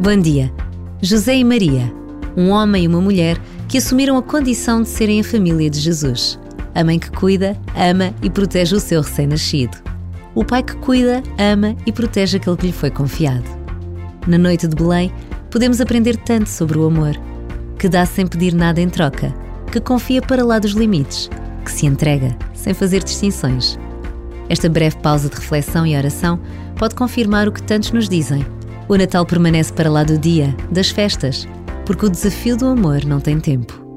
Bom 0.00 0.16
dia. 0.16 0.50
José 1.02 1.36
e 1.36 1.44
Maria, 1.44 1.92
um 2.34 2.48
homem 2.48 2.84
e 2.84 2.88
uma 2.88 3.02
mulher 3.02 3.36
que 3.68 3.76
assumiram 3.76 4.16
a 4.16 4.22
condição 4.22 4.80
de 4.80 4.88
serem 4.88 5.20
a 5.20 5.24
família 5.24 5.68
de 5.68 5.78
Jesus. 5.78 6.38
A 6.74 6.82
mãe 6.82 6.98
que 6.98 7.10
cuida, 7.10 7.54
ama 7.76 8.14
e 8.22 8.30
protege 8.30 8.74
o 8.74 8.80
seu 8.80 9.02
recém-nascido. 9.02 9.76
O 10.34 10.42
pai 10.42 10.62
que 10.62 10.74
cuida, 10.76 11.22
ama 11.38 11.76
e 11.84 11.92
protege 11.92 12.38
aquele 12.38 12.56
que 12.56 12.66
lhe 12.68 12.72
foi 12.72 12.90
confiado. 12.90 13.44
Na 14.26 14.38
noite 14.38 14.66
de 14.66 14.74
Belém, 14.74 15.12
podemos 15.50 15.82
aprender 15.82 16.16
tanto 16.16 16.48
sobre 16.48 16.78
o 16.78 16.86
amor, 16.86 17.14
que 17.78 17.86
dá 17.86 18.06
sem 18.06 18.26
pedir 18.26 18.54
nada 18.54 18.80
em 18.80 18.88
troca, 18.88 19.34
que 19.70 19.80
confia 19.80 20.22
para 20.22 20.42
lá 20.42 20.58
dos 20.58 20.72
limites, 20.72 21.28
que 21.62 21.70
se 21.70 21.84
entrega 21.84 22.34
sem 22.54 22.72
fazer 22.72 23.04
distinções. 23.04 23.78
Esta 24.48 24.66
breve 24.66 24.96
pausa 24.96 25.28
de 25.28 25.36
reflexão 25.36 25.86
e 25.86 25.94
oração 25.94 26.40
pode 26.76 26.94
confirmar 26.94 27.46
o 27.46 27.52
que 27.52 27.62
tantos 27.62 27.92
nos 27.92 28.08
dizem 28.08 28.42
o 28.90 28.96
Natal 28.96 29.24
permanece 29.24 29.72
para 29.72 29.88
lá 29.88 30.02
do 30.02 30.18
dia, 30.18 30.52
das 30.68 30.90
festas, 30.90 31.46
porque 31.86 32.06
o 32.06 32.10
desafio 32.10 32.56
do 32.56 32.66
amor 32.66 33.04
não 33.04 33.20
tem 33.20 33.38
tempo. 33.38 33.89